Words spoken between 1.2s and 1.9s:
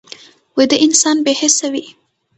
بې حسه وي